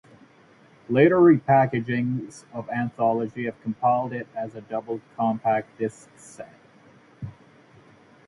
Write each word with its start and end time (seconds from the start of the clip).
Later 0.89 1.17
repackagings 1.17 2.45
of 2.53 2.67
Anthology 2.69 3.45
have 3.45 3.61
compiled 3.61 4.13
it 4.13 4.25
as 4.35 4.55
a 4.55 4.61
double 4.61 4.99
compact 5.15 5.77
disc 5.77 6.09
set. 6.15 6.55